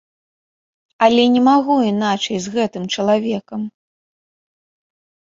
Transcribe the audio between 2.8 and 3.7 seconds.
чалавекам.